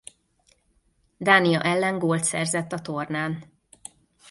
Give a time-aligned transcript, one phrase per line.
[1.17, 3.43] Dánia ellen gólt szerzett a tornán.